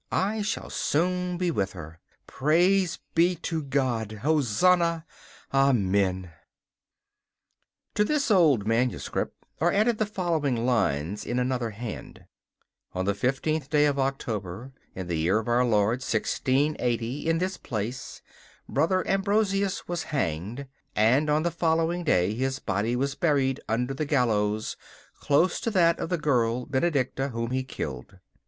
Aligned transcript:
I 0.11 0.41
shall 0.41 0.71
soon 0.71 1.37
be 1.37 1.51
with 1.51 1.73
her. 1.73 1.99
Praise 2.25 2.97
be 3.13 3.35
to 3.45 3.61
God! 3.61 4.11
Hosanna! 4.23 5.05
Amen. 5.53 6.31
[To 7.93 8.03
this 8.03 8.31
old 8.31 8.65
manuscript 8.65 9.35
are 9.59 9.71
added 9.71 9.99
the 9.99 10.07
following 10.07 10.65
lines 10.65 11.23
in 11.23 11.37
another 11.37 11.69
hand: 11.69 12.25
'On 12.93 13.05
the 13.05 13.13
fifteenth 13.13 13.69
day 13.69 13.85
of 13.85 13.99
October, 13.99 14.71
in 14.95 15.05
the 15.05 15.17
year 15.19 15.37
of 15.37 15.47
our 15.47 15.63
Lord, 15.63 15.99
1680, 16.01 17.29
in 17.29 17.37
this 17.37 17.57
place, 17.57 18.23
Brother 18.67 19.07
Ambrosius 19.07 19.87
was 19.87 20.05
hanged, 20.09 20.65
and 20.95 21.29
on 21.29 21.43
the 21.43 21.51
following 21.51 22.03
day 22.03 22.33
his 22.33 22.57
body 22.57 22.95
was 22.95 23.13
buried 23.13 23.59
under 23.69 23.93
the 23.93 24.05
gallows, 24.05 24.75
close 25.19 25.59
to 25.59 25.69
that 25.69 25.99
of 25.99 26.09
the 26.09 26.17
girl 26.17 26.65
Benedicta, 26.65 27.29
whom 27.29 27.51
he 27.51 27.61
killed. 27.63 28.15